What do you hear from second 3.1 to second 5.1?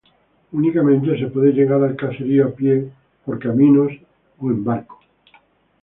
por caminos o en barco.